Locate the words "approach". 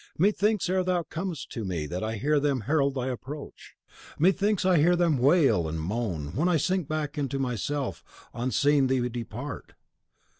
3.09-3.75